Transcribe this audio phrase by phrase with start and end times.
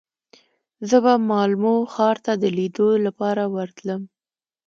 [0.89, 4.01] زه به مالمو ښار ته د لیدو لپاره ورتلم.